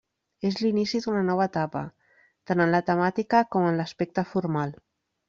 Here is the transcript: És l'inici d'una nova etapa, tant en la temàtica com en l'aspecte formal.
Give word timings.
És 0.47 0.55
l'inici 0.61 1.01
d'una 1.03 1.19
nova 1.27 1.45
etapa, 1.49 1.83
tant 2.53 2.63
en 2.65 2.73
la 2.77 2.81
temàtica 2.89 3.43
com 3.57 3.69
en 3.73 3.79
l'aspecte 3.83 4.25
formal. 4.31 4.75